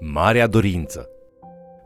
Marea 0.00 0.46
Dorință 0.46 1.08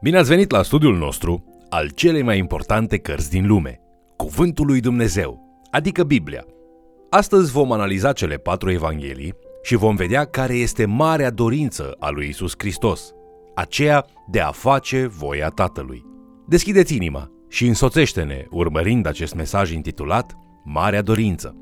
Bine 0.01 0.19
ați 0.19 0.29
venit 0.29 0.51
la 0.51 0.63
studiul 0.63 0.97
nostru 0.97 1.45
al 1.69 1.89
celei 1.89 2.23
mai 2.23 2.39
importante 2.39 2.99
cărți 2.99 3.31
din 3.31 3.47
lume, 3.47 3.81
Cuvântul 4.17 4.67
lui 4.67 4.81
Dumnezeu, 4.81 5.61
adică 5.71 6.05
Biblia. 6.05 6.45
Astăzi 7.11 7.53
vom 7.53 7.73
analiza 7.73 8.13
cele 8.13 8.37
patru 8.37 8.71
evanghelii 8.71 9.35
și 9.63 9.77
vom 9.77 9.97
vedea 9.97 10.25
care 10.25 10.55
este 10.55 10.85
marea 10.85 11.31
dorință 11.31 11.97
a 11.99 12.09
lui 12.11 12.29
Isus 12.29 12.53
Hristos, 12.59 13.13
aceea 13.55 14.07
de 14.31 14.41
a 14.41 14.51
face 14.51 15.07
voia 15.07 15.49
Tatălui. 15.49 16.05
Deschideți 16.49 16.95
inima 16.95 17.31
și 17.49 17.67
însoțește-ne 17.67 18.47
urmărind 18.51 19.07
acest 19.07 19.35
mesaj 19.35 19.73
intitulat 19.73 20.37
Marea 20.65 21.03
Dorință. 21.03 21.57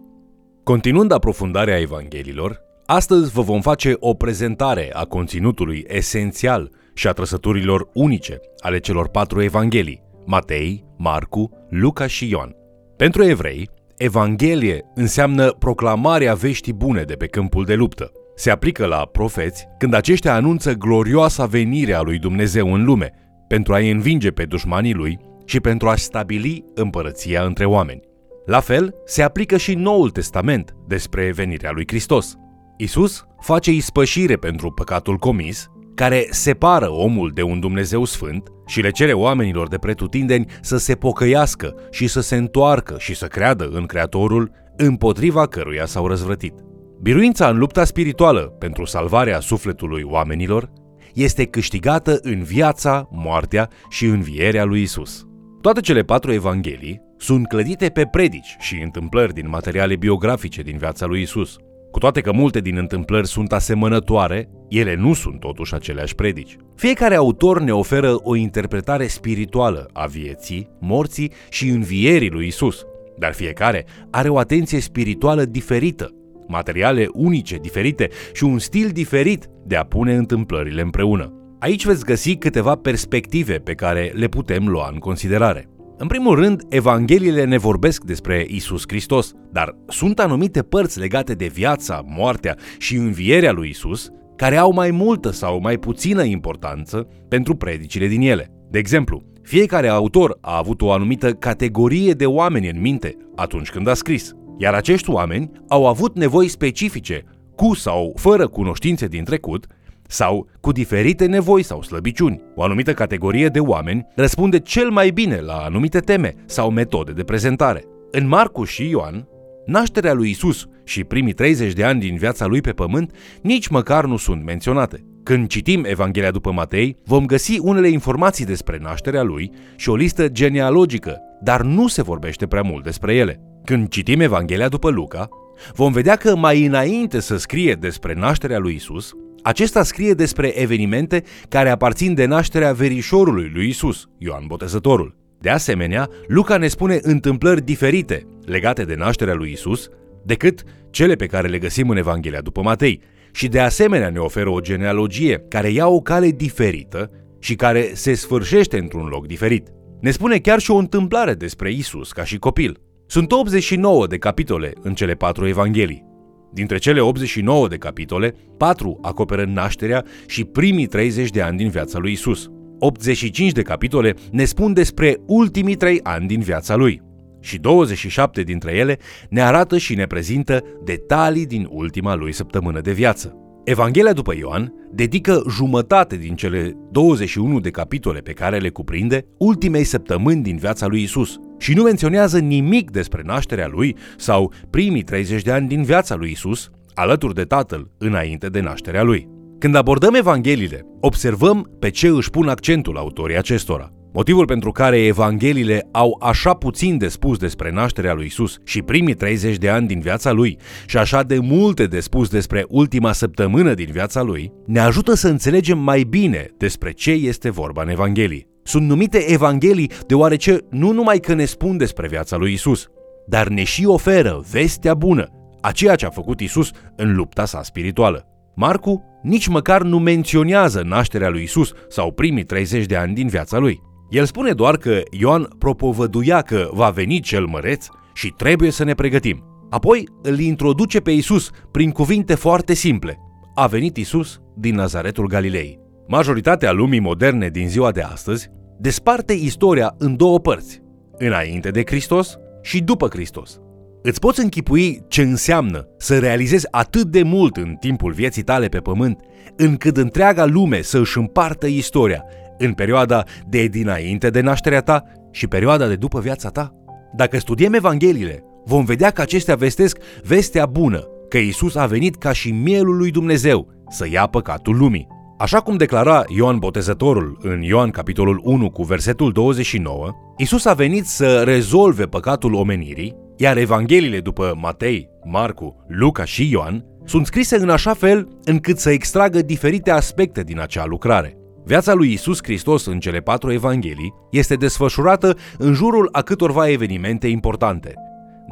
Continuând 0.64 1.12
aprofundarea 1.12 1.80
evanghelilor, 1.80 2.67
Astăzi 2.90 3.30
vă 3.32 3.42
vom 3.42 3.60
face 3.60 3.96
o 3.98 4.14
prezentare 4.14 4.90
a 4.92 5.04
conținutului 5.04 5.84
esențial 5.88 6.70
și 6.94 7.08
a 7.08 7.12
trăsăturilor 7.12 7.88
unice 7.92 8.40
ale 8.58 8.78
celor 8.78 9.08
patru 9.08 9.42
evanghelii, 9.42 10.02
Matei, 10.26 10.84
Marcu, 10.96 11.50
Luca 11.70 12.06
și 12.06 12.30
Ioan. 12.30 12.54
Pentru 12.96 13.24
evrei, 13.24 13.68
Evanghelie 13.96 14.84
înseamnă 14.94 15.50
proclamarea 15.50 16.34
veștii 16.34 16.72
bune 16.72 17.02
de 17.02 17.14
pe 17.14 17.26
câmpul 17.26 17.64
de 17.64 17.74
luptă. 17.74 18.12
Se 18.34 18.50
aplică 18.50 18.86
la 18.86 19.08
profeți 19.12 19.66
când 19.78 19.94
aceștia 19.94 20.34
anunță 20.34 20.72
glorioasa 20.72 21.46
venire 21.46 21.94
a 21.94 22.00
lui 22.00 22.18
Dumnezeu 22.18 22.74
în 22.74 22.84
lume, 22.84 23.12
pentru 23.48 23.74
a-i 23.74 23.90
învinge 23.90 24.30
pe 24.30 24.44
dușmanii 24.44 24.94
lui 24.94 25.18
și 25.44 25.60
pentru 25.60 25.88
a 25.88 25.96
stabili 25.96 26.64
împărăția 26.74 27.44
între 27.44 27.64
oameni. 27.64 28.00
La 28.46 28.60
fel, 28.60 28.94
se 29.04 29.22
aplică 29.22 29.56
și 29.56 29.74
Noul 29.74 30.10
Testament 30.10 30.74
despre 30.86 31.32
venirea 31.32 31.70
lui 31.70 31.84
Hristos. 31.86 32.36
Isus 32.80 33.26
face 33.40 33.70
ispășire 33.72 34.36
pentru 34.36 34.70
păcatul 34.70 35.16
comis, 35.16 35.70
care 35.94 36.26
separă 36.30 36.90
omul 36.90 37.30
de 37.34 37.42
un 37.42 37.60
Dumnezeu 37.60 38.04
sfânt 38.04 38.48
și 38.66 38.80
le 38.80 38.90
cere 38.90 39.12
oamenilor 39.12 39.68
de 39.68 39.78
pretutindeni 39.78 40.46
să 40.60 40.76
se 40.76 40.94
pocăiască 40.94 41.74
și 41.90 42.06
să 42.06 42.20
se 42.20 42.36
întoarcă 42.36 42.96
și 42.98 43.14
să 43.14 43.26
creadă 43.26 43.68
în 43.72 43.86
Creatorul 43.86 44.50
împotriva 44.76 45.46
căruia 45.46 45.86
s-au 45.86 46.06
răzvrătit. 46.06 46.54
Biruința 47.02 47.48
în 47.48 47.58
lupta 47.58 47.84
spirituală 47.84 48.40
pentru 48.40 48.84
salvarea 48.84 49.40
sufletului 49.40 50.02
oamenilor 50.04 50.70
este 51.14 51.44
câștigată 51.44 52.18
în 52.22 52.42
viața, 52.42 53.08
moartea 53.12 53.68
și 53.88 54.04
învierea 54.04 54.64
lui 54.64 54.82
Isus. 54.82 55.26
Toate 55.60 55.80
cele 55.80 56.02
patru 56.02 56.32
evanghelii 56.32 57.00
sunt 57.16 57.46
clădite 57.46 57.88
pe 57.88 58.06
predici 58.10 58.56
și 58.58 58.80
întâmplări 58.82 59.32
din 59.32 59.48
materiale 59.48 59.96
biografice 59.96 60.62
din 60.62 60.76
viața 60.76 61.06
lui 61.06 61.20
Isus. 61.20 61.56
Cu 61.90 61.98
toate 61.98 62.20
că 62.20 62.32
multe 62.32 62.60
din 62.60 62.76
întâmplări 62.76 63.26
sunt 63.26 63.52
asemănătoare, 63.52 64.48
ele 64.68 64.94
nu 64.94 65.12
sunt 65.12 65.40
totuși 65.40 65.74
aceleași 65.74 66.14
predici. 66.14 66.56
Fiecare 66.76 67.14
autor 67.14 67.60
ne 67.60 67.72
oferă 67.72 68.14
o 68.22 68.34
interpretare 68.34 69.06
spirituală 69.06 69.90
a 69.92 70.06
vieții, 70.06 70.68
morții 70.80 71.32
și 71.50 71.68
învierii 71.68 72.30
lui 72.30 72.46
Isus, 72.46 72.86
dar 73.18 73.32
fiecare 73.32 73.86
are 74.10 74.28
o 74.28 74.38
atenție 74.38 74.80
spirituală 74.80 75.44
diferită, 75.44 76.14
materiale 76.46 77.08
unice 77.12 77.56
diferite 77.56 78.08
și 78.32 78.44
un 78.44 78.58
stil 78.58 78.88
diferit 78.88 79.48
de 79.66 79.76
a 79.76 79.84
pune 79.84 80.14
întâmplările 80.14 80.80
împreună. 80.80 81.32
Aici 81.58 81.84
veți 81.84 82.04
găsi 82.04 82.36
câteva 82.36 82.74
perspective 82.74 83.54
pe 83.54 83.74
care 83.74 84.12
le 84.14 84.26
putem 84.26 84.68
lua 84.68 84.88
în 84.92 84.98
considerare. 84.98 85.68
În 86.00 86.06
primul 86.06 86.34
rând, 86.34 86.62
Evangheliile 86.68 87.44
ne 87.44 87.58
vorbesc 87.58 88.04
despre 88.04 88.46
Isus 88.48 88.82
Hristos, 88.86 89.32
dar 89.52 89.76
sunt 89.88 90.18
anumite 90.18 90.62
părți 90.62 90.98
legate 90.98 91.34
de 91.34 91.46
viața, 91.46 92.04
moartea 92.06 92.56
și 92.78 92.96
învierea 92.96 93.52
lui 93.52 93.68
Isus 93.68 94.10
care 94.36 94.56
au 94.56 94.72
mai 94.72 94.90
multă 94.90 95.30
sau 95.30 95.60
mai 95.60 95.76
puțină 95.76 96.22
importanță 96.22 97.08
pentru 97.28 97.54
predicile 97.54 98.06
din 98.06 98.20
ele. 98.20 98.50
De 98.70 98.78
exemplu, 98.78 99.22
fiecare 99.42 99.88
autor 99.88 100.38
a 100.40 100.56
avut 100.56 100.82
o 100.82 100.92
anumită 100.92 101.32
categorie 101.32 102.12
de 102.12 102.26
oameni 102.26 102.70
în 102.70 102.80
minte 102.80 103.16
atunci 103.36 103.70
când 103.70 103.88
a 103.88 103.94
scris, 103.94 104.32
iar 104.58 104.74
acești 104.74 105.10
oameni 105.10 105.50
au 105.68 105.86
avut 105.86 106.16
nevoi 106.16 106.48
specifice, 106.48 107.24
cu 107.56 107.74
sau 107.74 108.12
fără 108.16 108.48
cunoștințe 108.48 109.06
din 109.06 109.24
trecut, 109.24 109.66
sau 110.08 110.48
cu 110.60 110.72
diferite 110.72 111.26
nevoi 111.26 111.62
sau 111.62 111.82
slăbiciuni. 111.82 112.42
O 112.54 112.62
anumită 112.62 112.92
categorie 112.92 113.48
de 113.48 113.60
oameni 113.60 114.06
răspunde 114.14 114.58
cel 114.58 114.90
mai 114.90 115.10
bine 115.10 115.40
la 115.40 115.54
anumite 115.54 115.98
teme 115.98 116.34
sau 116.46 116.70
metode 116.70 117.12
de 117.12 117.22
prezentare. 117.22 117.84
În 118.10 118.28
Marcu 118.28 118.64
și 118.64 118.88
Ioan, 118.88 119.28
nașterea 119.66 120.12
lui 120.12 120.30
Isus 120.30 120.66
și 120.84 121.04
primii 121.04 121.32
30 121.32 121.72
de 121.72 121.84
ani 121.84 122.00
din 122.00 122.16
viața 122.16 122.46
lui 122.46 122.60
pe 122.60 122.70
pământ 122.70 123.14
nici 123.42 123.68
măcar 123.68 124.04
nu 124.04 124.16
sunt 124.16 124.44
menționate. 124.44 125.04
Când 125.22 125.48
citim 125.48 125.84
Evanghelia 125.84 126.30
după 126.30 126.52
Matei, 126.52 126.96
vom 127.04 127.26
găsi 127.26 127.58
unele 127.58 127.88
informații 127.88 128.44
despre 128.44 128.78
nașterea 128.82 129.22
lui 129.22 129.50
și 129.76 129.88
o 129.88 129.94
listă 129.94 130.28
genealogică, 130.28 131.18
dar 131.42 131.62
nu 131.62 131.88
se 131.88 132.02
vorbește 132.02 132.46
prea 132.46 132.62
mult 132.62 132.84
despre 132.84 133.14
ele. 133.14 133.40
Când 133.64 133.88
citim 133.88 134.20
Evanghelia 134.20 134.68
după 134.68 134.90
Luca, 134.90 135.28
vom 135.74 135.92
vedea 135.92 136.16
că 136.16 136.36
mai 136.36 136.64
înainte 136.64 137.20
să 137.20 137.36
scrie 137.36 137.74
despre 137.74 138.14
nașterea 138.14 138.58
lui 138.58 138.74
Isus, 138.74 139.12
acesta 139.48 139.82
scrie 139.82 140.12
despre 140.12 140.60
evenimente 140.60 141.22
care 141.48 141.68
aparțin 141.68 142.14
de 142.14 142.24
nașterea 142.24 142.72
verișorului 142.72 143.50
lui 143.54 143.68
Isus, 143.68 144.08
Ioan 144.18 144.44
Botezătorul. 144.46 145.16
De 145.40 145.50
asemenea, 145.50 146.08
Luca 146.26 146.56
ne 146.56 146.68
spune 146.68 146.98
întâmplări 147.02 147.64
diferite 147.64 148.26
legate 148.44 148.84
de 148.84 148.94
nașterea 148.94 149.34
lui 149.34 149.50
Isus 149.50 149.88
decât 150.24 150.62
cele 150.90 151.14
pe 151.14 151.26
care 151.26 151.48
le 151.48 151.58
găsim 151.58 151.88
în 151.88 151.96
Evanghelia 151.96 152.40
după 152.40 152.62
Matei 152.62 153.00
și 153.32 153.48
de 153.48 153.60
asemenea 153.60 154.10
ne 154.10 154.18
oferă 154.18 154.48
o 154.48 154.60
genealogie 154.60 155.44
care 155.48 155.68
ia 155.68 155.86
o 155.86 156.00
cale 156.00 156.30
diferită 156.30 157.10
și 157.38 157.54
care 157.54 157.90
se 157.92 158.14
sfârșește 158.14 158.78
într-un 158.78 159.06
loc 159.06 159.26
diferit. 159.26 159.68
Ne 160.00 160.10
spune 160.10 160.38
chiar 160.38 160.58
și 160.58 160.70
o 160.70 160.76
întâmplare 160.76 161.34
despre 161.34 161.72
Isus 161.72 162.12
ca 162.12 162.24
și 162.24 162.38
copil. 162.38 162.80
Sunt 163.06 163.32
89 163.32 164.06
de 164.06 164.18
capitole 164.18 164.72
în 164.82 164.94
cele 164.94 165.14
patru 165.14 165.46
evanghelii. 165.46 166.07
Dintre 166.52 166.78
cele 166.78 167.00
89 167.00 167.68
de 167.68 167.76
capitole, 167.76 168.34
4 168.56 168.98
acoperă 169.02 169.44
nașterea 169.44 170.04
și 170.26 170.44
primii 170.44 170.86
30 170.86 171.30
de 171.30 171.40
ani 171.40 171.56
din 171.56 171.68
viața 171.68 171.98
lui 171.98 172.12
Isus. 172.12 172.50
85 172.78 173.52
de 173.52 173.62
capitole 173.62 174.14
ne 174.30 174.44
spun 174.44 174.72
despre 174.72 175.16
ultimii 175.26 175.74
3 175.74 176.00
ani 176.02 176.26
din 176.26 176.40
viața 176.40 176.76
lui 176.76 177.02
și 177.40 177.58
27 177.58 178.42
dintre 178.42 178.72
ele 178.76 178.98
ne 179.28 179.42
arată 179.42 179.78
și 179.78 179.94
ne 179.94 180.06
prezintă 180.06 180.62
detalii 180.84 181.46
din 181.46 181.68
ultima 181.70 182.14
lui 182.14 182.32
săptămână 182.32 182.80
de 182.80 182.92
viață. 182.92 183.36
Evanghelia 183.64 184.12
după 184.12 184.34
Ioan 184.34 184.72
dedică 184.92 185.42
jumătate 185.50 186.16
din 186.16 186.34
cele 186.34 186.76
21 186.90 187.60
de 187.60 187.70
capitole 187.70 188.18
pe 188.18 188.32
care 188.32 188.58
le 188.58 188.68
cuprinde 188.68 189.24
ultimei 189.38 189.84
săptămâni 189.84 190.42
din 190.42 190.56
viața 190.56 190.86
lui 190.86 191.02
Isus 191.02 191.38
și 191.58 191.74
nu 191.74 191.82
menționează 191.82 192.38
nimic 192.38 192.90
despre 192.90 193.22
nașterea 193.24 193.66
lui 193.66 193.96
sau 194.16 194.52
primii 194.70 195.02
30 195.02 195.42
de 195.42 195.52
ani 195.52 195.68
din 195.68 195.82
viața 195.82 196.14
lui 196.14 196.30
Isus, 196.30 196.70
alături 196.94 197.34
de 197.34 197.44
tatăl, 197.44 197.90
înainte 197.98 198.48
de 198.48 198.60
nașterea 198.60 199.02
lui. 199.02 199.28
Când 199.58 199.74
abordăm 199.74 200.14
Evangheliile, 200.14 200.86
observăm 201.00 201.76
pe 201.78 201.90
ce 201.90 202.08
își 202.08 202.30
pun 202.30 202.48
accentul 202.48 202.96
autorii 202.96 203.36
acestora. 203.36 203.92
Motivul 204.12 204.44
pentru 204.44 204.72
care 204.72 204.98
evangheliile 205.04 205.88
au 205.92 206.18
așa 206.22 206.54
puțin 206.54 206.98
de 206.98 207.08
spus 207.08 207.38
despre 207.38 207.70
nașterea 207.70 208.14
lui 208.14 208.26
Isus 208.26 208.56
și 208.64 208.82
primii 208.82 209.14
30 209.14 209.56
de 209.56 209.68
ani 209.68 209.86
din 209.86 210.00
viața 210.00 210.32
lui 210.32 210.58
și 210.86 210.96
așa 210.96 211.22
de 211.22 211.38
multe 211.38 211.86
de 211.86 212.00
spus 212.00 212.28
despre 212.28 212.64
ultima 212.68 213.12
săptămână 213.12 213.74
din 213.74 213.88
viața 213.92 214.22
lui, 214.22 214.52
ne 214.66 214.80
ajută 214.80 215.14
să 215.14 215.28
înțelegem 215.28 215.78
mai 215.78 216.02
bine 216.02 216.46
despre 216.56 216.90
ce 216.90 217.10
este 217.10 217.50
vorba 217.50 217.82
în 217.82 217.88
evanghelii. 217.88 218.46
Sunt 218.68 218.88
numite 218.88 219.32
evanghelii 219.32 219.90
deoarece 220.06 220.58
nu 220.70 220.92
numai 220.92 221.18
că 221.18 221.34
ne 221.34 221.44
spun 221.44 221.76
despre 221.76 222.08
viața 222.08 222.36
lui 222.36 222.52
Isus, 222.52 222.86
dar 223.26 223.48
ne 223.48 223.64
și 223.64 223.84
oferă 223.86 224.44
vestea 224.50 224.94
bună, 224.94 225.26
a 225.60 225.72
ceea 225.72 225.94
ce 225.94 226.06
a 226.06 226.10
făcut 226.10 226.40
Isus 226.40 226.70
în 226.96 227.14
lupta 227.14 227.44
sa 227.44 227.62
spirituală. 227.62 228.26
Marcu 228.54 229.04
nici 229.22 229.46
măcar 229.46 229.82
nu 229.82 229.98
menționează 229.98 230.82
nașterea 230.84 231.28
lui 231.28 231.42
Isus 231.42 231.72
sau 231.88 232.12
primii 232.12 232.44
30 232.44 232.86
de 232.86 232.96
ani 232.96 233.14
din 233.14 233.26
viața 233.26 233.58
lui. 233.58 233.80
El 234.10 234.24
spune 234.24 234.52
doar 234.52 234.76
că 234.76 235.00
Ioan 235.10 235.48
propovăduia 235.58 236.40
că 236.40 236.68
va 236.72 236.90
veni 236.90 237.20
cel 237.20 237.46
măreț 237.46 237.86
și 238.14 238.28
trebuie 238.36 238.70
să 238.70 238.84
ne 238.84 238.94
pregătim. 238.94 239.44
Apoi 239.70 240.08
îl 240.22 240.38
introduce 240.38 241.00
pe 241.00 241.10
Isus 241.10 241.50
prin 241.70 241.90
cuvinte 241.90 242.34
foarte 242.34 242.74
simple. 242.74 243.18
A 243.54 243.66
venit 243.66 243.96
Isus 243.96 244.40
din 244.56 244.74
Nazaretul 244.74 245.26
Galilei. 245.26 245.78
Majoritatea 246.06 246.72
lumii 246.72 247.00
moderne 247.00 247.48
din 247.48 247.68
ziua 247.68 247.90
de 247.90 248.02
astăzi 248.02 248.56
desparte 248.80 249.32
istoria 249.32 249.94
în 249.98 250.16
două 250.16 250.40
părți, 250.40 250.82
înainte 251.16 251.70
de 251.70 251.82
Hristos 251.86 252.36
și 252.62 252.80
după 252.80 253.08
Hristos. 253.08 253.60
Îți 254.02 254.20
poți 254.20 254.40
închipui 254.40 255.02
ce 255.08 255.22
înseamnă 255.22 255.88
să 255.96 256.18
realizezi 256.18 256.66
atât 256.70 257.06
de 257.06 257.22
mult 257.22 257.56
în 257.56 257.76
timpul 257.80 258.12
vieții 258.12 258.42
tale 258.42 258.68
pe 258.68 258.78
pământ, 258.78 259.20
încât 259.56 259.96
întreaga 259.96 260.44
lume 260.44 260.82
să 260.82 260.98
își 260.98 261.18
împartă 261.18 261.66
istoria 261.66 262.24
în 262.58 262.72
perioada 262.72 263.24
de 263.48 263.66
dinainte 263.66 264.30
de 264.30 264.40
nașterea 264.40 264.80
ta 264.80 265.04
și 265.30 265.46
perioada 265.46 265.86
de 265.86 265.96
după 265.96 266.20
viața 266.20 266.48
ta? 266.48 266.74
Dacă 267.16 267.38
studiem 267.38 267.72
Evangheliile, 267.72 268.42
vom 268.64 268.84
vedea 268.84 269.10
că 269.10 269.20
acestea 269.20 269.54
vestesc 269.54 269.98
vestea 270.24 270.66
bună, 270.66 271.06
că 271.28 271.38
Isus 271.38 271.74
a 271.74 271.86
venit 271.86 272.16
ca 272.16 272.32
și 272.32 272.50
mielul 272.52 272.96
lui 272.96 273.10
Dumnezeu 273.10 273.68
să 273.88 274.08
ia 274.10 274.26
păcatul 274.26 274.76
lumii. 274.76 275.17
Așa 275.38 275.60
cum 275.60 275.76
declara 275.76 276.24
Ioan 276.28 276.58
Botezătorul 276.58 277.38
în 277.42 277.62
Ioan 277.62 277.90
capitolul 277.90 278.40
1 278.44 278.70
cu 278.70 278.82
versetul 278.82 279.32
29, 279.32 280.14
Isus 280.36 280.64
a 280.64 280.72
venit 280.72 281.06
să 281.06 281.42
rezolve 281.42 282.04
păcatul 282.04 282.54
omenirii, 282.54 283.16
iar 283.36 283.56
evangheliile 283.56 284.20
după 284.20 284.56
Matei, 284.60 285.08
Marcu, 285.24 285.84
Luca 285.88 286.24
și 286.24 286.50
Ioan 286.50 286.84
sunt 287.04 287.26
scrise 287.26 287.56
în 287.56 287.70
așa 287.70 287.94
fel 287.94 288.28
încât 288.44 288.78
să 288.78 288.90
extragă 288.90 289.42
diferite 289.42 289.90
aspecte 289.90 290.42
din 290.42 290.60
acea 290.60 290.86
lucrare. 290.86 291.36
Viața 291.64 291.94
lui 291.94 292.12
Isus 292.12 292.38
Hristos 292.42 292.86
în 292.86 292.98
cele 292.98 293.18
patru 293.18 293.52
evanghelii 293.52 294.14
este 294.30 294.54
desfășurată 294.54 295.36
în 295.58 295.72
jurul 295.72 296.08
a 296.12 296.22
câtorva 296.22 296.68
evenimente 296.68 297.26
importante. 297.26 297.94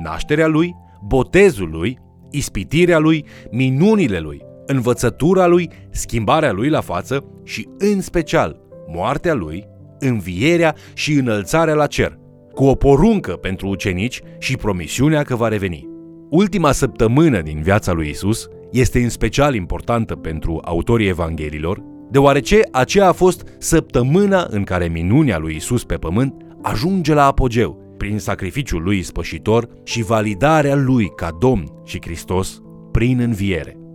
Nașterea 0.03 0.47
lui, 0.47 0.75
botezul 1.06 1.69
lui, 1.71 1.99
ispitirea 2.31 2.99
lui, 2.99 3.25
minunile 3.50 4.19
lui, 4.19 4.45
învățătura 4.66 5.46
lui, 5.46 5.70
schimbarea 5.90 6.52
lui 6.52 6.68
la 6.68 6.80
față 6.80 7.24
și, 7.44 7.68
în 7.78 8.00
special, 8.00 8.60
moartea 8.88 9.34
lui, 9.34 9.66
învierea 9.98 10.74
și 10.94 11.12
înălțarea 11.12 11.74
la 11.74 11.86
cer, 11.86 12.18
cu 12.54 12.64
o 12.64 12.74
poruncă 12.74 13.32
pentru 13.32 13.68
ucenici 13.68 14.22
și 14.38 14.56
promisiunea 14.56 15.22
că 15.22 15.36
va 15.36 15.48
reveni. 15.48 15.88
Ultima 16.30 16.72
săptămână 16.72 17.40
din 17.40 17.60
viața 17.62 17.92
lui 17.92 18.08
Isus 18.08 18.48
este 18.72 19.02
în 19.02 19.08
special 19.08 19.54
importantă 19.54 20.14
pentru 20.16 20.60
autorii 20.64 21.08
Evanghelilor, 21.08 21.82
deoarece 22.10 22.60
aceea 22.70 23.08
a 23.08 23.12
fost 23.12 23.42
săptămâna 23.58 24.46
în 24.50 24.62
care 24.62 24.86
minunea 24.86 25.38
lui 25.38 25.54
Isus 25.54 25.84
pe 25.84 25.94
pământ 25.94 26.34
ajunge 26.62 27.14
la 27.14 27.26
apogeu, 27.26 27.94
prin 27.96 28.18
sacrificiul 28.18 28.82
lui 28.82 29.02
spășitor 29.02 29.68
și 29.82 30.02
validarea 30.02 30.74
lui 30.74 31.12
ca 31.16 31.36
Domn 31.40 31.64
și 31.84 31.98
Hristos 32.00 32.62
prin 32.92 33.20
înviere. 33.20 33.86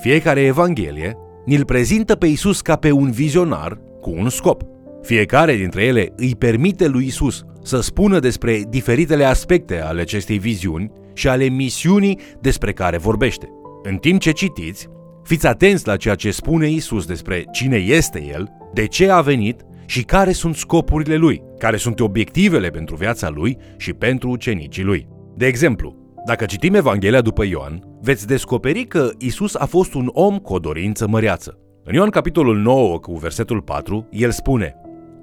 Fiecare 0.00 0.40
evanghelie 0.40 1.16
ni-l 1.44 1.64
prezintă 1.64 2.14
pe 2.14 2.26
Isus 2.26 2.60
ca 2.60 2.76
pe 2.76 2.90
un 2.90 3.10
vizionar 3.10 3.80
cu 4.00 4.10
un 4.10 4.28
scop. 4.28 4.62
Fiecare 5.02 5.54
dintre 5.54 5.82
ele 5.84 6.12
îi 6.16 6.34
permite 6.38 6.86
lui 6.86 7.06
Isus 7.06 7.44
să 7.62 7.80
spună 7.80 8.18
despre 8.18 8.62
diferitele 8.68 9.24
aspecte 9.24 9.80
ale 9.80 10.00
acestei 10.00 10.38
viziuni 10.38 10.90
și 11.14 11.28
ale 11.28 11.44
misiunii 11.44 12.18
despre 12.40 12.72
care 12.72 12.98
vorbește. 12.98 13.48
În 13.82 13.96
timp 13.96 14.20
ce 14.20 14.30
citiți, 14.30 14.88
fiți 15.22 15.46
atenți 15.46 15.86
la 15.86 15.96
ceea 15.96 16.14
ce 16.14 16.30
spune 16.30 16.68
Isus 16.68 17.06
despre 17.06 17.44
cine 17.52 17.76
este 17.76 18.24
El, 18.32 18.48
de 18.72 18.86
ce 18.86 19.10
a 19.10 19.20
venit 19.20 19.60
și 19.86 20.02
care 20.02 20.32
sunt 20.32 20.56
scopurile 20.56 21.16
Lui, 21.16 21.42
care 21.58 21.76
sunt 21.76 22.00
obiectivele 22.00 22.68
pentru 22.68 22.96
viața 22.96 23.28
Lui 23.28 23.58
și 23.76 23.92
pentru 23.92 24.30
ucenicii 24.30 24.82
Lui. 24.82 25.08
De 25.36 25.46
exemplu, 25.46 25.96
dacă 26.26 26.44
citim 26.44 26.74
Evanghelia 26.74 27.20
după 27.20 27.44
Ioan, 27.44 27.87
veți 28.00 28.26
descoperi 28.26 28.84
că 28.84 29.10
Isus 29.18 29.54
a 29.54 29.66
fost 29.66 29.94
un 29.94 30.10
om 30.12 30.38
cu 30.38 30.52
o 30.52 30.58
dorință 30.58 31.08
măreață. 31.08 31.58
În 31.84 31.94
Ioan 31.94 32.10
capitolul 32.10 32.56
9 32.56 32.98
cu 32.98 33.12
versetul 33.12 33.62
4, 33.62 34.08
el 34.10 34.30
spune 34.30 34.74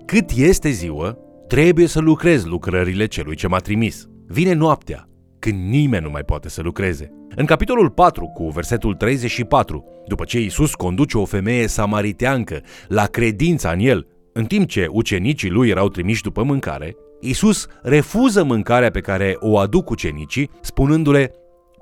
Cât 0.05 0.31
este 0.35 0.69
ziua, 0.69 1.17
trebuie 1.47 1.87
să 1.87 1.99
lucrez 1.99 2.45
lucrările 2.45 3.05
celui 3.05 3.35
ce 3.35 3.47
m-a 3.47 3.57
trimis. 3.57 4.07
Vine 4.27 4.53
noaptea, 4.53 5.09
când 5.39 5.69
nimeni 5.69 6.03
nu 6.03 6.09
mai 6.09 6.23
poate 6.23 6.49
să 6.49 6.61
lucreze. 6.61 7.11
În 7.35 7.45
capitolul 7.45 7.89
4 7.89 8.25
cu 8.25 8.49
versetul 8.49 8.93
34, 8.93 9.85
după 10.07 10.23
ce 10.23 10.39
Isus 10.39 10.75
conduce 10.75 11.17
o 11.17 11.25
femeie 11.25 11.67
samariteancă 11.67 12.61
la 12.87 13.05
credința 13.05 13.71
în 13.71 13.79
el, 13.79 14.07
în 14.33 14.45
timp 14.45 14.67
ce 14.67 14.87
ucenicii 14.91 15.49
lui 15.49 15.69
erau 15.69 15.89
trimiși 15.89 16.21
după 16.21 16.43
mâncare, 16.43 16.95
Isus 17.21 17.67
refuză 17.81 18.43
mâncarea 18.43 18.91
pe 18.91 18.99
care 18.99 19.35
o 19.39 19.57
aduc 19.57 19.89
ucenicii, 19.89 20.49
spunându-le, 20.61 21.31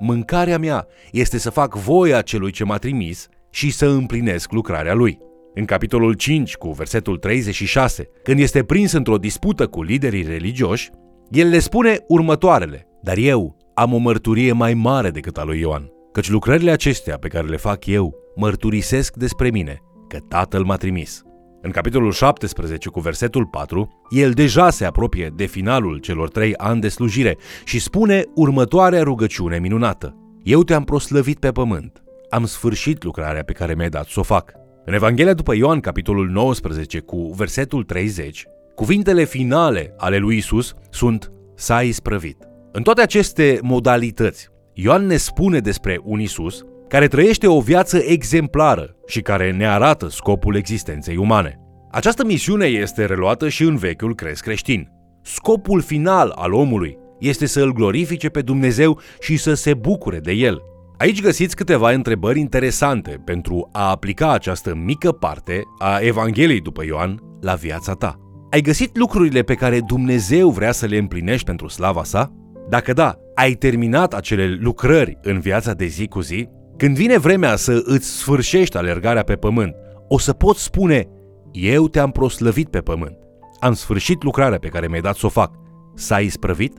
Mâncarea 0.05 0.57
mea 0.57 0.88
este 1.11 1.38
să 1.38 1.50
fac 1.50 1.75
voia 1.75 2.21
celui 2.21 2.51
ce 2.51 2.63
m-a 2.63 2.77
trimis 2.77 3.27
și 3.50 3.71
să 3.71 3.85
împlinesc 3.85 4.51
lucrarea 4.51 4.94
lui. 4.94 5.19
În 5.53 5.65
capitolul 5.65 6.13
5, 6.13 6.55
cu 6.55 6.71
versetul 6.71 7.17
36, 7.17 8.09
când 8.23 8.39
este 8.39 8.63
prins 8.63 8.91
într-o 8.91 9.17
dispută 9.17 9.67
cu 9.67 9.83
liderii 9.83 10.23
religioși, 10.23 10.89
el 11.29 11.50
le 11.50 11.59
spune 11.59 11.97
următoarele, 12.07 12.88
dar 13.01 13.17
eu 13.17 13.57
am 13.73 13.94
o 13.94 13.97
mărturie 13.97 14.51
mai 14.51 14.73
mare 14.73 15.09
decât 15.09 15.38
a 15.38 15.44
lui 15.44 15.59
Ioan, 15.59 15.91
căci 16.11 16.29
lucrările 16.29 16.71
acestea 16.71 17.17
pe 17.17 17.27
care 17.27 17.47
le 17.47 17.57
fac 17.57 17.85
eu 17.85 18.15
mărturisesc 18.35 19.15
despre 19.15 19.49
mine, 19.49 19.81
că 20.07 20.17
Tatăl 20.27 20.63
m-a 20.63 20.75
trimis. 20.75 21.21
În 21.65 21.71
capitolul 21.71 22.12
17 22.12 22.89
cu 22.89 23.00
versetul 23.00 23.45
4, 23.45 24.04
el 24.10 24.31
deja 24.31 24.69
se 24.69 24.86
apropie 24.86 25.31
de 25.36 25.45
finalul 25.45 25.98
celor 25.98 26.30
trei 26.30 26.56
ani 26.57 26.81
de 26.81 26.88
slujire 26.88 27.38
și 27.65 27.80
spune 27.80 28.24
următoarea 28.36 29.04
rugăciune 29.04 29.60
minunată. 29.60 30.15
Eu 30.44 30.63
te-am 30.63 30.83
proslăvit 30.83 31.39
pe 31.39 31.51
pământ, 31.51 32.04
am 32.30 32.45
sfârșit 32.45 33.04
lucrarea 33.04 33.44
pe 33.44 33.54
care 33.54 33.75
mi-ai 33.75 33.89
dat 33.89 34.07
să 34.07 34.19
o 34.19 34.24
fac. 34.24 34.51
În 34.86 34.94
Evanghelia 34.94 35.33
după 35.33 35.56
Ioan, 35.56 35.80
capitolul 35.80 36.30
19, 36.30 37.00
cu 37.00 37.33
versetul 37.36 37.83
30, 37.83 38.45
cuvintele 38.75 39.24
finale 39.24 39.94
ale 39.98 40.18
lui 40.18 40.38
Isus 40.38 40.74
sunt 40.89 41.31
S-a 41.56 41.81
isprăvit. 41.81 42.38
În 42.71 42.83
toate 42.83 43.01
aceste 43.01 43.59
modalități, 43.62 44.50
Ioan 44.74 45.06
ne 45.06 45.18
spune 45.18 45.59
despre 45.59 46.00
un 46.04 46.19
Isus 46.19 46.66
care 46.94 47.07
trăiește 47.07 47.48
o 47.48 47.60
viață 47.60 47.98
exemplară 47.98 48.95
și 49.07 49.22
care 49.22 49.51
ne 49.51 49.68
arată 49.68 50.10
scopul 50.10 50.56
existenței 50.56 51.18
umane. 51.18 51.60
Această 51.92 52.25
misiune 52.25 52.66
este 52.66 53.06
reluată 53.06 53.50
și 53.50 53.63
în 53.63 53.75
vechiul 53.75 54.16
cresc 54.16 54.44
creștin. 54.44 54.90
Scopul 55.22 55.81
final 55.81 56.30
al 56.36 56.54
omului 56.54 56.98
este 57.19 57.45
să 57.45 57.62
îl 57.62 57.74
glorifice 57.74 58.30
pe 58.30 58.42
Dumnezeu 58.42 59.00
și 59.19 59.38
să 59.38 59.54
se 59.54 59.74
bucure 59.74 60.19
de 60.19 60.31
el. 60.31 60.62
Aici 60.98 61.22
găsiți 61.22 61.56
câteva 61.56 61.92
întrebări 61.92 62.40
interesante 62.40 63.22
pentru 63.25 63.69
a 63.72 63.90
aplica 63.90 64.31
această 64.31 64.75
mică 64.75 65.12
parte 65.12 65.62
a 65.78 66.00
Evangheliei 66.00 66.62
după 66.62 66.84
Ioan 66.86 67.19
la 67.42 67.54
viața 67.54 67.94
ta. 67.94 68.19
Ai 68.51 68.62
găsit 68.62 68.98
lucrurile 68.98 69.42
pe 69.42 69.54
care 69.54 69.80
Dumnezeu 69.80 70.50
vrea 70.50 70.72
să 70.72 70.86
le 70.86 70.98
împlinești 70.98 71.45
pentru 71.45 71.68
slava 71.68 72.04
sa? 72.04 72.31
Dacă 72.69 72.94
da, 72.94 73.16
ai 73.36 73.54
terminat 73.54 74.13
acele 74.13 74.57
lucrări 74.60 75.18
în 75.22 75.40
viața 75.40 75.74
de 75.74 75.86
zi 75.86 76.07
cu 76.07 76.19
zi? 76.19 76.50
Când 76.83 76.95
vine 76.95 77.18
vremea 77.18 77.56
să 77.56 77.81
îți 77.83 78.07
sfârșești 78.07 78.77
alergarea 78.77 79.24
pe 79.24 79.35
pământ, 79.35 79.75
o 80.07 80.19
să 80.19 80.33
poți 80.33 80.63
spune, 80.63 81.07
eu 81.51 81.88
te-am 81.88 82.12
proslăvit 82.12 82.69
pe 82.69 82.80
pământ. 82.80 83.18
Am 83.59 83.74
sfârșit 83.74 84.24
lucrarea 84.24 84.57
pe 84.57 84.68
care 84.68 84.88
mi-ai 84.88 85.01
dat 85.01 85.15
să 85.15 85.25
o 85.25 85.30
fac. 85.30 85.51
S-a 85.95 86.19
isprăvit? 86.19 86.77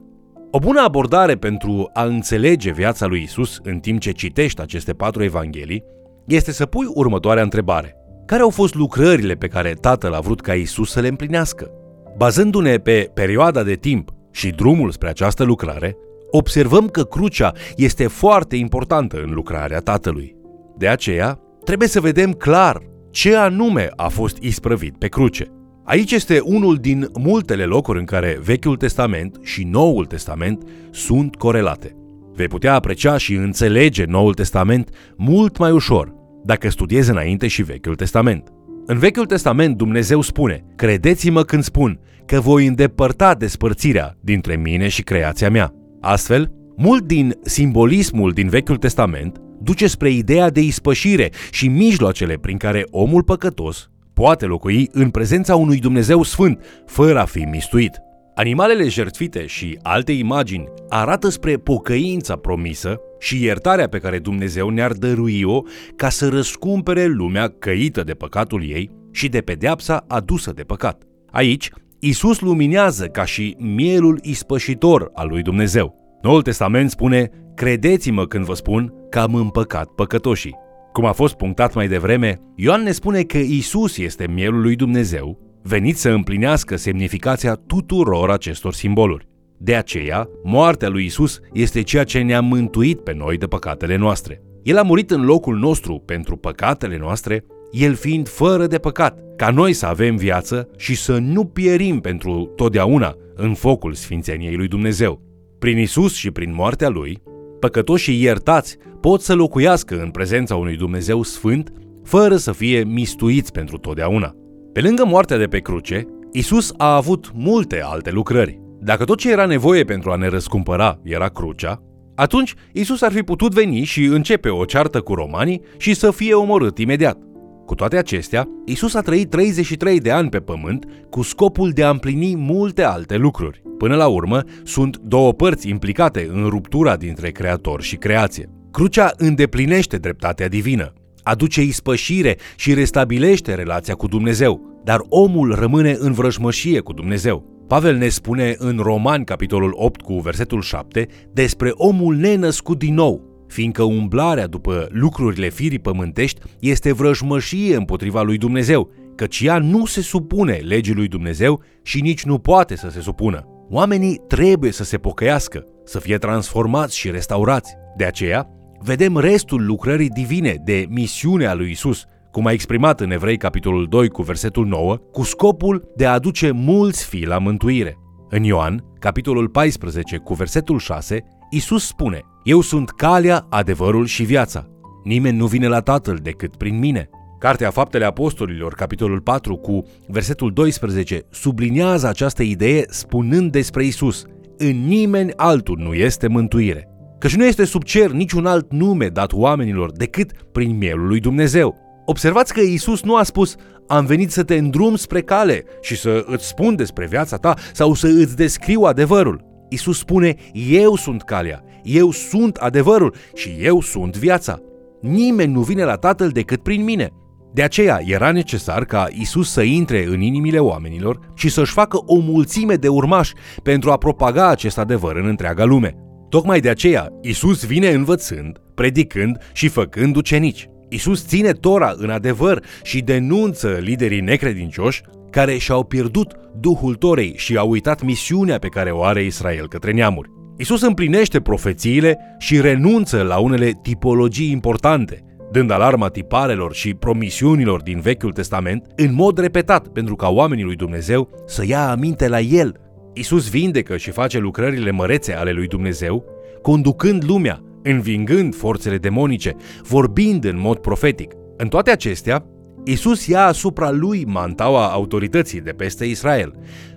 O 0.50 0.58
bună 0.58 0.80
abordare 0.80 1.36
pentru 1.36 1.90
a 1.92 2.04
înțelege 2.04 2.72
viața 2.72 3.06
lui 3.06 3.22
Isus 3.22 3.58
în 3.62 3.78
timp 3.78 4.00
ce 4.00 4.10
citești 4.10 4.60
aceste 4.60 4.92
patru 4.92 5.22
evanghelii 5.22 5.84
este 6.26 6.52
să 6.52 6.66
pui 6.66 6.86
următoarea 6.94 7.42
întrebare. 7.42 7.96
Care 8.26 8.42
au 8.42 8.50
fost 8.50 8.74
lucrările 8.74 9.34
pe 9.34 9.48
care 9.48 9.72
Tatăl 9.72 10.12
a 10.12 10.20
vrut 10.20 10.40
ca 10.40 10.54
Isus 10.54 10.90
să 10.90 11.00
le 11.00 11.08
împlinească? 11.08 11.70
Bazându-ne 12.16 12.76
pe 12.76 13.10
perioada 13.14 13.62
de 13.62 13.74
timp 13.74 14.10
și 14.30 14.50
drumul 14.50 14.90
spre 14.90 15.08
această 15.08 15.44
lucrare, 15.44 15.96
observăm 16.36 16.88
că 16.88 17.02
crucea 17.02 17.52
este 17.76 18.06
foarte 18.06 18.56
importantă 18.56 19.22
în 19.22 19.30
lucrarea 19.32 19.78
Tatălui. 19.78 20.36
De 20.78 20.88
aceea, 20.88 21.38
trebuie 21.64 21.88
să 21.88 22.00
vedem 22.00 22.32
clar 22.32 22.82
ce 23.10 23.36
anume 23.36 23.88
a 23.96 24.08
fost 24.08 24.36
isprăvit 24.40 24.96
pe 24.98 25.08
cruce. 25.08 25.48
Aici 25.84 26.12
este 26.12 26.40
unul 26.40 26.76
din 26.76 27.08
multele 27.18 27.64
locuri 27.64 27.98
în 27.98 28.04
care 28.04 28.38
Vechiul 28.42 28.76
Testament 28.76 29.38
și 29.42 29.64
Noul 29.64 30.04
Testament 30.06 30.62
sunt 30.90 31.36
corelate. 31.36 31.96
Vei 32.34 32.48
putea 32.48 32.74
aprecia 32.74 33.16
și 33.16 33.34
înțelege 33.34 34.04
Noul 34.04 34.34
Testament 34.34 34.90
mult 35.16 35.58
mai 35.58 35.70
ușor 35.70 36.14
dacă 36.44 36.70
studiezi 36.70 37.10
înainte 37.10 37.46
și 37.46 37.62
Vechiul 37.62 37.94
Testament. 37.94 38.48
În 38.86 38.98
Vechiul 38.98 39.26
Testament 39.26 39.76
Dumnezeu 39.76 40.20
spune, 40.20 40.64
credeți-mă 40.76 41.42
când 41.42 41.62
spun 41.62 42.00
că 42.26 42.40
voi 42.40 42.66
îndepărta 42.66 43.34
despărțirea 43.34 44.16
dintre 44.20 44.56
mine 44.56 44.88
și 44.88 45.02
creația 45.02 45.50
mea. 45.50 45.74
Astfel, 46.06 46.50
mult 46.76 47.04
din 47.06 47.34
simbolismul 47.42 48.30
din 48.30 48.48
Vechiul 48.48 48.76
Testament 48.76 49.40
duce 49.60 49.86
spre 49.86 50.10
ideea 50.10 50.50
de 50.50 50.60
ispășire 50.60 51.30
și 51.50 51.68
mijloacele 51.68 52.34
prin 52.34 52.56
care 52.56 52.86
omul 52.90 53.22
păcătos 53.22 53.88
poate 54.14 54.44
locui 54.44 54.88
în 54.92 55.10
prezența 55.10 55.56
unui 55.56 55.78
Dumnezeu 55.78 56.22
sfânt, 56.22 56.64
fără 56.86 57.20
a 57.20 57.24
fi 57.24 57.38
mistuit. 57.38 57.90
Animalele 58.34 58.88
jertfite 58.88 59.46
și 59.46 59.78
alte 59.82 60.12
imagini 60.12 60.68
arată 60.88 61.28
spre 61.28 61.56
pocăința 61.56 62.36
promisă 62.36 63.00
și 63.18 63.42
iertarea 63.42 63.88
pe 63.88 63.98
care 63.98 64.18
Dumnezeu 64.18 64.68
ne-ar 64.68 64.92
dărui-o 64.92 65.62
ca 65.96 66.08
să 66.08 66.28
răscumpere 66.28 67.06
lumea 67.06 67.48
căită 67.58 68.02
de 68.02 68.12
păcatul 68.12 68.70
ei 68.70 68.90
și 69.10 69.28
de 69.28 69.40
pedeapsa 69.40 70.04
adusă 70.08 70.52
de 70.52 70.62
păcat. 70.62 71.02
Aici, 71.30 71.70
Isus 72.06 72.40
luminează 72.40 73.06
ca 73.06 73.24
și 73.24 73.56
mielul 73.58 74.18
ispășitor 74.22 75.10
al 75.14 75.28
lui 75.28 75.42
Dumnezeu. 75.42 76.18
Noul 76.22 76.42
Testament 76.42 76.90
spune, 76.90 77.30
credeți-mă 77.54 78.26
când 78.26 78.44
vă 78.44 78.54
spun 78.54 78.92
că 79.10 79.18
am 79.18 79.34
împăcat 79.34 79.86
păcătoșii. 79.86 80.56
Cum 80.92 81.04
a 81.04 81.12
fost 81.12 81.34
punctat 81.34 81.74
mai 81.74 81.88
devreme, 81.88 82.40
Ioan 82.56 82.82
ne 82.82 82.90
spune 82.90 83.22
că 83.22 83.38
Isus 83.38 83.98
este 83.98 84.26
mielul 84.26 84.60
lui 84.60 84.76
Dumnezeu, 84.76 85.38
venit 85.62 85.96
să 85.96 86.08
împlinească 86.08 86.76
semnificația 86.76 87.54
tuturor 87.54 88.30
acestor 88.30 88.72
simboluri. 88.72 89.28
De 89.58 89.74
aceea, 89.74 90.28
moartea 90.42 90.88
lui 90.88 91.04
Isus 91.04 91.40
este 91.52 91.82
ceea 91.82 92.04
ce 92.04 92.20
ne-a 92.20 92.40
mântuit 92.40 93.00
pe 93.00 93.14
noi 93.14 93.36
de 93.36 93.46
păcatele 93.46 93.96
noastre. 93.96 94.42
El 94.62 94.78
a 94.78 94.82
murit 94.82 95.10
în 95.10 95.24
locul 95.24 95.56
nostru 95.56 96.02
pentru 96.06 96.36
păcatele 96.36 96.98
noastre 96.98 97.44
el 97.74 97.94
fiind 97.94 98.28
fără 98.28 98.66
de 98.66 98.78
păcat, 98.78 99.18
ca 99.36 99.50
noi 99.50 99.72
să 99.72 99.86
avem 99.86 100.16
viață 100.16 100.68
și 100.76 100.96
să 100.96 101.18
nu 101.18 101.44
pierim 101.44 102.00
pentru 102.00 102.52
totdeauna 102.56 103.14
în 103.34 103.54
focul 103.54 103.92
sfințeniei 103.92 104.56
lui 104.56 104.68
Dumnezeu. 104.68 105.22
Prin 105.58 105.78
Isus 105.78 106.14
și 106.14 106.30
prin 106.30 106.54
moartea 106.54 106.88
lui, 106.88 107.22
păcătoșii 107.60 108.22
iertați 108.22 108.76
pot 109.00 109.20
să 109.20 109.34
locuiască 109.34 110.00
în 110.00 110.10
prezența 110.10 110.56
unui 110.56 110.76
Dumnezeu 110.76 111.22
sfânt 111.22 111.72
fără 112.04 112.36
să 112.36 112.52
fie 112.52 112.84
mistuiți 112.84 113.52
pentru 113.52 113.78
totdeauna. 113.78 114.34
Pe 114.72 114.80
lângă 114.80 115.04
moartea 115.04 115.36
de 115.36 115.46
pe 115.46 115.58
cruce, 115.58 116.04
Isus 116.32 116.72
a 116.76 116.94
avut 116.94 117.30
multe 117.34 117.82
alte 117.82 118.10
lucrări. 118.10 118.60
Dacă 118.80 119.04
tot 119.04 119.18
ce 119.18 119.30
era 119.30 119.46
nevoie 119.46 119.84
pentru 119.84 120.10
a 120.10 120.16
ne 120.16 120.28
răscumpăra 120.28 121.00
era 121.02 121.28
crucea, 121.28 121.82
atunci 122.14 122.54
Isus 122.72 123.02
ar 123.02 123.12
fi 123.12 123.22
putut 123.22 123.52
veni 123.52 123.84
și 123.84 124.04
începe 124.04 124.48
o 124.48 124.64
ceartă 124.64 125.00
cu 125.00 125.14
romanii 125.14 125.60
și 125.76 125.94
să 125.94 126.10
fie 126.10 126.34
omorât 126.34 126.78
imediat. 126.78 127.18
Cu 127.66 127.74
toate 127.74 127.96
acestea, 127.96 128.48
Isus 128.64 128.94
a 128.94 129.00
trăit 129.00 129.30
33 129.30 130.00
de 130.00 130.10
ani 130.10 130.28
pe 130.28 130.38
pământ 130.38 130.84
cu 131.10 131.22
scopul 131.22 131.70
de 131.70 131.84
a 131.84 131.90
împlini 131.90 132.36
multe 132.36 132.82
alte 132.82 133.16
lucruri. 133.16 133.62
Până 133.78 133.96
la 133.96 134.06
urmă, 134.06 134.42
sunt 134.62 134.96
două 134.96 135.32
părți 135.32 135.68
implicate 135.68 136.30
în 136.32 136.46
ruptura 136.48 136.96
dintre 136.96 137.30
creator 137.30 137.82
și 137.82 137.96
creație. 137.96 138.50
Crucea 138.70 139.12
îndeplinește 139.16 139.96
dreptatea 139.96 140.48
divină, 140.48 140.92
aduce 141.22 141.62
ispășire 141.62 142.36
și 142.56 142.74
restabilește 142.74 143.54
relația 143.54 143.94
cu 143.94 144.06
Dumnezeu, 144.06 144.80
dar 144.84 145.00
omul 145.08 145.54
rămâne 145.54 145.96
în 145.98 146.12
vrăjmășie 146.12 146.80
cu 146.80 146.92
Dumnezeu. 146.92 147.64
Pavel 147.68 147.96
ne 147.96 148.08
spune 148.08 148.54
în 148.58 148.78
Roman, 148.82 149.24
capitolul 149.24 149.72
8, 149.74 150.00
cu 150.00 150.18
versetul 150.18 150.60
7, 150.62 151.08
despre 151.32 151.70
omul 151.72 152.14
nenăscut 152.14 152.78
din 152.78 152.94
nou, 152.94 153.33
fiindcă 153.46 153.82
umblarea 153.82 154.46
după 154.46 154.88
lucrurile 154.90 155.48
firii 155.48 155.78
pământești 155.78 156.40
este 156.60 156.92
vrăjmășie 156.92 157.76
împotriva 157.76 158.22
lui 158.22 158.38
Dumnezeu, 158.38 158.90
căci 159.14 159.40
ea 159.40 159.58
nu 159.58 159.86
se 159.86 160.00
supune 160.00 160.52
legii 160.52 160.94
lui 160.94 161.08
Dumnezeu 161.08 161.62
și 161.82 162.00
nici 162.00 162.24
nu 162.24 162.38
poate 162.38 162.76
să 162.76 162.88
se 162.90 163.00
supună. 163.00 163.48
Oamenii 163.70 164.20
trebuie 164.28 164.72
să 164.72 164.84
se 164.84 164.96
pocăiască, 164.96 165.66
să 165.84 165.98
fie 166.00 166.18
transformați 166.18 166.98
și 166.98 167.10
restaurați. 167.10 167.74
De 167.96 168.04
aceea, 168.04 168.48
vedem 168.80 169.16
restul 169.16 169.66
lucrării 169.66 170.08
divine 170.08 170.56
de 170.64 170.86
misiunea 170.88 171.54
lui 171.54 171.70
Isus, 171.70 172.04
cum 172.30 172.46
a 172.46 172.52
exprimat 172.52 173.00
în 173.00 173.10
Evrei 173.10 173.36
capitolul 173.36 173.86
2 173.88 174.08
cu 174.08 174.22
versetul 174.22 174.66
9, 174.66 174.96
cu 174.96 175.22
scopul 175.22 175.92
de 175.96 176.06
a 176.06 176.12
aduce 176.12 176.50
mulți 176.50 177.06
fii 177.06 177.26
la 177.26 177.38
mântuire. 177.38 177.98
În 178.28 178.42
Ioan, 178.42 178.84
capitolul 178.98 179.48
14 179.48 180.16
cu 180.16 180.34
versetul 180.34 180.78
6, 180.78 181.24
Isus 181.54 181.86
spune, 181.86 182.20
Eu 182.42 182.60
sunt 182.60 182.90
calea, 182.90 183.46
adevărul 183.50 184.06
și 184.06 184.22
viața. 184.22 184.66
Nimeni 185.04 185.36
nu 185.36 185.46
vine 185.46 185.68
la 185.68 185.80
Tatăl 185.80 186.18
decât 186.22 186.56
prin 186.56 186.78
mine. 186.78 187.08
Cartea 187.38 187.70
Faptele 187.70 188.04
Apostolilor, 188.04 188.74
capitolul 188.74 189.20
4 189.20 189.56
cu 189.56 189.84
versetul 190.08 190.52
12, 190.52 191.22
subliniază 191.30 192.08
această 192.08 192.42
idee 192.42 192.84
spunând 192.88 193.52
despre 193.52 193.84
Isus, 193.84 194.24
în 194.56 194.86
nimeni 194.86 195.32
altul 195.36 195.78
nu 195.78 195.92
este 195.92 196.28
mântuire. 196.28 196.88
Căci 197.18 197.36
nu 197.36 197.44
este 197.44 197.64
sub 197.64 197.82
cer 197.82 198.10
niciun 198.10 198.46
alt 198.46 198.72
nume 198.72 199.08
dat 199.08 199.32
oamenilor 199.32 199.92
decât 199.92 200.32
prin 200.52 200.76
mielul 200.76 201.06
lui 201.06 201.20
Dumnezeu. 201.20 201.76
Observați 202.06 202.52
că 202.52 202.60
Isus 202.60 203.02
nu 203.02 203.16
a 203.16 203.22
spus, 203.22 203.54
am 203.86 204.06
venit 204.06 204.30
să 204.30 204.42
te 204.42 204.54
îndrum 204.54 204.96
spre 204.96 205.20
cale 205.20 205.64
și 205.80 205.96
să 205.96 206.24
îți 206.26 206.46
spun 206.46 206.76
despre 206.76 207.06
viața 207.06 207.36
ta 207.36 207.54
sau 207.72 207.94
să 207.94 208.06
îți 208.06 208.36
descriu 208.36 208.80
adevărul. 208.80 209.52
Isus 209.74 209.98
spune, 209.98 210.34
eu 210.52 210.96
sunt 210.96 211.22
calea, 211.22 211.64
eu 211.82 212.10
sunt 212.10 212.56
adevărul 212.56 213.14
și 213.34 213.56
eu 213.60 213.80
sunt 213.80 214.16
viața. 214.16 214.60
Nimeni 215.00 215.52
nu 215.52 215.60
vine 215.60 215.84
la 215.84 215.94
Tatăl 215.94 216.28
decât 216.28 216.62
prin 216.62 216.84
mine. 216.84 217.10
De 217.52 217.62
aceea 217.62 218.00
era 218.04 218.32
necesar 218.32 218.84
ca 218.84 219.06
Isus 219.10 219.50
să 219.50 219.62
intre 219.62 220.04
în 220.06 220.20
inimile 220.20 220.58
oamenilor 220.58 221.18
și 221.34 221.48
să-și 221.48 221.72
facă 221.72 221.96
o 222.06 222.18
mulțime 222.18 222.74
de 222.74 222.88
urmași 222.88 223.32
pentru 223.62 223.90
a 223.90 223.96
propaga 223.96 224.48
acest 224.48 224.78
adevăr 224.78 225.16
în 225.16 225.26
întreaga 225.26 225.64
lume. 225.64 225.94
Tocmai 226.28 226.60
de 226.60 226.68
aceea, 226.68 227.08
Isus 227.22 227.64
vine 227.64 227.88
învățând, 227.88 228.58
predicând 228.74 229.38
și 229.52 229.68
făcând 229.68 230.16
ucenici. 230.16 230.68
Isus 230.88 231.26
ține 231.26 231.52
Tora 231.52 231.94
în 231.96 232.10
adevăr 232.10 232.64
și 232.82 233.00
denunță 233.00 233.78
liderii 233.80 234.20
necredincioși 234.20 235.02
care 235.34 235.56
și-au 235.56 235.84
pierdut 235.84 236.34
Duhul 236.60 236.94
Torei 236.94 237.34
și 237.36 237.56
au 237.56 237.70
uitat 237.70 238.02
misiunea 238.02 238.58
pe 238.58 238.68
care 238.68 238.90
o 238.90 239.02
are 239.02 239.24
Israel 239.24 239.68
către 239.68 239.92
neamuri. 239.92 240.30
Isus 240.56 240.82
împlinește 240.82 241.40
profețiile 241.40 242.18
și 242.38 242.60
renunță 242.60 243.22
la 243.22 243.38
unele 243.38 243.72
tipologii 243.82 244.50
importante, 244.50 245.24
dând 245.52 245.70
alarma 245.70 246.08
tiparelor 246.08 246.74
și 246.74 246.94
promisiunilor 246.94 247.82
din 247.82 248.00
Vechiul 248.00 248.32
Testament 248.32 248.86
în 248.96 249.14
mod 249.14 249.38
repetat 249.38 249.88
pentru 249.88 250.16
ca 250.16 250.28
oamenii 250.28 250.64
lui 250.64 250.76
Dumnezeu 250.76 251.44
să 251.46 251.64
ia 251.66 251.90
aminte 251.90 252.28
la 252.28 252.40
el. 252.40 252.74
Isus 253.12 253.50
vindecă 253.50 253.96
și 253.96 254.10
face 254.10 254.38
lucrările 254.38 254.90
mărețe 254.90 255.34
ale 255.34 255.52
lui 255.52 255.66
Dumnezeu, 255.66 256.24
conducând 256.62 257.24
lumea 257.24 257.60
învingând 257.82 258.54
forțele 258.54 258.96
demonice, 258.96 259.56
vorbind 259.82 260.44
în 260.44 260.58
mod 260.60 260.78
profetic. 260.78 261.32
În 261.56 261.68
toate 261.68 261.90
acestea, 261.90 262.46
Isus 262.84 263.26
ia 263.26 263.46
asupra 263.46 263.90
lui 263.90 264.24
mantaua 264.24 264.86
autorității 264.86 265.60
de 265.60 265.70
peste 265.70 266.04
Israel, 266.04 266.54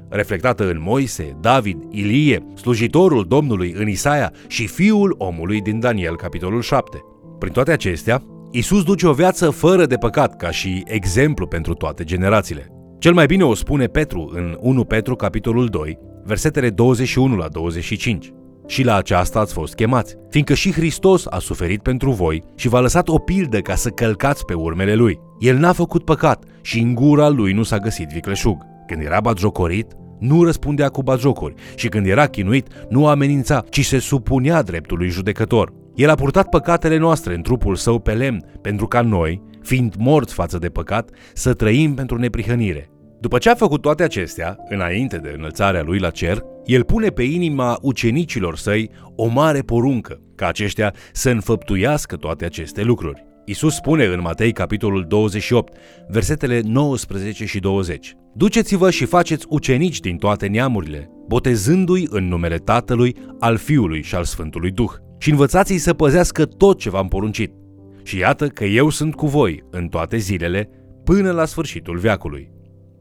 reflectată 0.10 0.70
în 0.70 0.78
Moise, 0.82 1.38
David, 1.42 1.78
Ilie, 1.90 2.46
slujitorul 2.56 3.26
Domnului 3.28 3.74
în 3.78 3.88
Isaia 3.88 4.32
și 4.48 4.68
fiul 4.68 5.16
omului 5.18 5.62
din 5.62 5.80
Daniel, 5.80 6.16
capitolul 6.16 6.62
7. 6.62 6.98
Prin 7.40 7.52
toate 7.52 7.72
acestea, 7.72 8.24
Isus 8.52 8.84
duce 8.84 9.08
o 9.08 9.14
viață 9.14 9.50
fără 9.50 9.86
de 9.86 9.96
păcat 9.96 10.36
ca 10.36 10.52
și 10.52 10.84
exemplu 10.86 11.48
pentru 11.48 11.74
toate 11.74 12.04
generațiile. 12.04 12.72
Cel 13.00 13.14
mai 13.14 13.26
bine 13.26 13.44
o 13.44 13.54
spune 13.54 13.86
Petru 13.86 14.32
în 14.34 14.58
1 14.60 14.84
Petru 14.84 15.16
capitolul 15.16 15.68
2, 15.68 15.98
versetele 16.24 16.70
21 16.70 17.36
la 17.36 17.48
25. 17.48 18.32
Și 18.68 18.84
la 18.84 18.96
aceasta 18.96 19.40
ați 19.40 19.54
fost 19.54 19.74
chemați, 19.74 20.16
fiindcă 20.30 20.54
și 20.54 20.72
Hristos 20.72 21.26
a 21.30 21.40
suferit 21.40 21.82
pentru 21.82 22.12
voi 22.12 22.44
și 22.56 22.68
v-a 22.68 22.80
lăsat 22.80 23.08
o 23.08 23.18
pildă 23.18 23.60
ca 23.60 23.76
să 23.76 23.90
călcați 23.90 24.46
pe 24.46 24.54
urmele 24.54 24.94
lui. 24.96 25.20
El 25.40 25.58
n-a 25.58 25.74
făcut 25.74 26.06
păcat 26.06 26.44
și 26.62 26.80
în 26.80 26.96
gura 26.96 27.28
lui 27.28 27.54
nu 27.54 27.64
s-a 27.64 27.78
găsit 27.78 28.08
vicleșug. 28.08 28.66
Când 28.88 29.02
era 29.02 29.20
batjocorit, 29.20 29.92
nu 30.20 30.44
răspundea 30.44 30.90
cu 30.90 31.04
batjocuri 31.04 31.54
și 31.76 31.88
când 31.88 32.08
era 32.08 32.28
chinuit, 32.28 32.68
nu 32.90 33.08
amenința, 33.08 33.64
ci 33.70 33.86
se 33.86 34.00
supunea 34.00 34.62
dreptului 34.62 35.10
judecător. 35.10 35.74
El 35.96 36.10
a 36.10 36.16
purtat 36.16 36.50
păcatele 36.50 36.98
noastre 36.98 37.36
în 37.36 37.42
trupul 37.42 37.76
său 37.76 38.00
pe 38.00 38.14
lemn, 38.14 38.44
pentru 38.62 38.88
ca 38.88 39.02
noi, 39.02 39.42
fiind 39.62 39.96
morți 39.98 40.34
față 40.34 40.58
de 40.58 40.70
păcat, 40.70 41.10
să 41.34 41.54
trăim 41.54 41.94
pentru 41.94 42.18
neprihănire. 42.18 42.90
După 43.20 43.38
ce 43.38 43.50
a 43.50 43.56
făcut 43.56 43.82
toate 43.82 44.04
acestea, 44.04 44.58
înainte 44.70 45.18
de 45.18 45.34
înălțarea 45.38 45.82
lui 45.82 46.00
la 46.00 46.10
cer, 46.10 46.44
el 46.66 46.84
pune 46.84 47.08
pe 47.08 47.24
inima 47.24 47.78
ucenicilor 47.82 48.58
săi 48.58 48.90
o 49.16 49.28
mare 49.28 49.60
poruncă, 49.60 50.22
ca 50.36 50.48
aceștia 50.48 50.94
să 51.14 51.30
înfăptuiască 51.30 52.16
toate 52.16 52.46
aceste 52.46 52.84
lucruri. 52.84 53.26
Isus 53.50 53.76
spune 53.76 54.06
în 54.06 54.22
Matei 54.22 54.52
capitolul 54.52 55.06
28, 55.08 55.78
versetele 56.08 56.62
19 56.64 57.46
și 57.46 57.60
20. 57.60 58.16
Duceți-vă 58.34 58.90
și 58.90 59.06
faceți 59.06 59.46
ucenici 59.50 60.00
din 60.00 60.18
toate 60.18 60.48
neamurile, 60.48 61.10
botezându-i 61.28 62.08
în 62.10 62.28
numele 62.28 62.58
Tatălui, 62.58 63.16
al 63.40 63.58
Fiului 63.58 64.02
și 64.02 64.16
al 64.16 64.24
Sfântului 64.24 64.72
Duh, 64.72 64.92
și 65.18 65.30
învățați-i 65.30 65.78
să 65.78 65.94
păzească 65.94 66.46
tot 66.46 66.80
ce 66.80 66.90
v-am 66.90 67.08
poruncit. 67.08 67.52
Și 68.04 68.18
iată 68.18 68.48
că 68.48 68.66
eu 68.66 68.90
sunt 68.90 69.16
cu 69.16 69.28
voi 69.28 69.64
în 69.72 69.88
toate 69.88 70.18
zilele, 70.18 70.70
până 71.04 71.32
la 71.32 71.46
sfârșitul 71.46 71.98
veacului. 71.98 72.52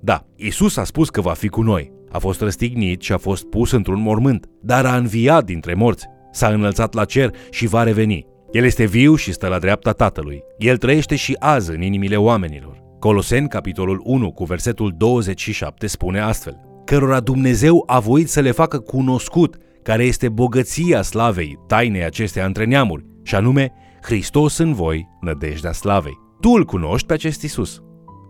Da, 0.01 0.27
Isus 0.37 0.77
a 0.77 0.85
spus 0.85 1.11
că 1.11 1.21
va 1.21 1.33
fi 1.33 1.49
cu 1.49 1.63
noi. 1.63 1.93
A 2.11 2.19
fost 2.19 2.41
răstignit 2.41 3.03
și 3.03 3.13
a 3.13 3.19
fost 3.19 3.45
pus 3.45 3.71
într-un 3.71 4.01
mormânt, 4.01 4.47
dar 4.63 4.87
a 4.87 4.97
înviat 4.97 5.45
dintre 5.45 5.75
morți. 5.75 6.07
S-a 6.33 6.49
înălțat 6.49 6.95
la 6.95 7.05
cer 7.05 7.35
și 7.51 7.67
va 7.67 7.83
reveni. 7.83 8.35
El 8.57 8.65
este 8.65 8.85
viu 8.85 9.15
și 9.15 9.33
stă 9.33 9.47
la 9.47 9.59
dreapta 9.59 9.93
Tatălui. 9.93 10.43
El 10.59 10.77
trăiește 10.77 11.17
și 11.17 11.37
azi 11.39 11.71
în 11.71 11.83
inimile 11.83 12.17
oamenilor. 12.17 12.83
Coloseni, 12.99 13.49
capitolul 13.49 14.01
1, 14.05 14.33
cu 14.33 14.45
versetul 14.45 14.95
27, 14.97 15.87
spune 15.87 16.21
astfel. 16.21 16.61
Cărora 16.85 17.21
Dumnezeu 17.21 17.83
a 17.87 17.99
voit 17.99 18.29
să 18.29 18.41
le 18.41 18.51
facă 18.51 18.79
cunoscut 18.79 19.57
care 19.83 20.05
este 20.05 20.29
bogăția 20.29 21.03
slavei 21.03 21.59
tainei 21.67 22.05
acestea 22.05 22.47
între 22.47 22.65
neamuri, 22.65 23.07
și 23.23 23.35
anume 23.35 23.73
Hristos 24.03 24.59
în 24.59 24.73
voi, 24.73 25.09
nădejdea 25.21 25.73
slavei. 25.73 26.19
Tu 26.41 26.51
îl 26.51 26.65
cunoști 26.65 27.07
pe 27.07 27.13
acest 27.13 27.43
Isus. 27.43 27.83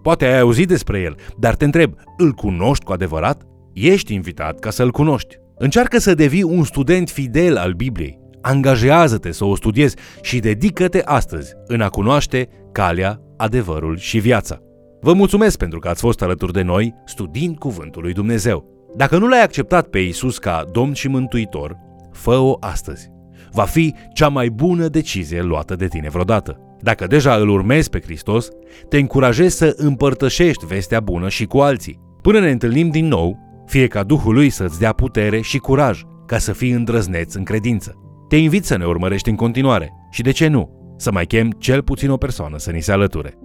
Poate 0.02 0.24
ai 0.24 0.40
auzit 0.40 0.68
despre 0.68 1.00
el, 1.00 1.16
dar 1.38 1.54
te 1.54 1.64
întreb, 1.64 1.94
îl 2.16 2.32
cunoști 2.32 2.84
cu 2.84 2.92
adevărat? 2.92 3.42
Ești 3.72 4.14
invitat 4.14 4.58
ca 4.58 4.70
să-l 4.70 4.90
cunoști. 4.90 5.36
Încearcă 5.58 5.98
să 5.98 6.14
devii 6.14 6.42
un 6.42 6.64
student 6.64 7.10
fidel 7.10 7.56
al 7.56 7.72
Bibliei. 7.72 8.24
Angajează-te 8.48 9.32
să 9.32 9.44
o 9.44 9.54
studiezi 9.54 9.96
și 10.22 10.38
dedică-te 10.38 11.02
astăzi 11.04 11.54
în 11.66 11.80
a 11.80 11.88
cunoaște 11.88 12.48
calea, 12.72 13.20
adevărul 13.36 13.96
și 13.96 14.18
viața. 14.18 14.60
Vă 15.00 15.12
mulțumesc 15.12 15.58
pentru 15.58 15.78
că 15.78 15.88
ați 15.88 16.00
fost 16.00 16.22
alături 16.22 16.52
de 16.52 16.62
noi 16.62 16.94
studiind 17.04 17.58
Cuvântul 17.58 18.02
lui 18.02 18.12
Dumnezeu. 18.12 18.64
Dacă 18.96 19.18
nu 19.18 19.28
l-ai 19.28 19.42
acceptat 19.42 19.86
pe 19.86 19.98
Isus 19.98 20.38
ca 20.38 20.64
Domn 20.72 20.92
și 20.92 21.08
Mântuitor, 21.08 21.76
fă-o 22.12 22.56
astăzi. 22.60 23.10
Va 23.52 23.62
fi 23.62 23.94
cea 24.12 24.28
mai 24.28 24.48
bună 24.48 24.88
decizie 24.88 25.42
luată 25.42 25.76
de 25.76 25.86
tine 25.86 26.08
vreodată. 26.08 26.60
Dacă 26.80 27.06
deja 27.06 27.34
îl 27.34 27.48
urmezi 27.48 27.90
pe 27.90 28.00
Hristos, 28.00 28.48
te 28.88 28.98
încurajez 28.98 29.54
să 29.54 29.74
împărtășești 29.76 30.66
vestea 30.66 31.00
bună 31.00 31.28
și 31.28 31.44
cu 31.44 31.58
alții. 31.58 32.00
Până 32.22 32.40
ne 32.40 32.50
întâlnim 32.50 32.88
din 32.88 33.06
nou, 33.06 33.38
fie 33.66 33.86
ca 33.86 34.02
Duhul 34.02 34.34
lui 34.34 34.50
să-ți 34.50 34.78
dea 34.78 34.92
putere 34.92 35.40
și 35.40 35.58
curaj 35.58 36.02
ca 36.26 36.38
să 36.38 36.52
fii 36.52 36.70
îndrăzneț 36.70 37.34
în 37.34 37.44
credință. 37.44 38.00
Te 38.28 38.36
invit 38.36 38.64
să 38.64 38.76
ne 38.76 38.84
urmărești 38.84 39.28
în 39.28 39.36
continuare 39.36 39.92
și, 40.10 40.22
de 40.22 40.30
ce 40.30 40.46
nu, 40.46 40.94
să 40.96 41.12
mai 41.12 41.26
chem 41.26 41.50
cel 41.50 41.82
puțin 41.82 42.10
o 42.10 42.16
persoană 42.16 42.58
să 42.58 42.70
ni 42.70 42.80
se 42.80 42.92
alăture. 42.92 43.38